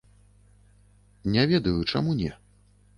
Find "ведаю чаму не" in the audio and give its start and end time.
1.55-2.37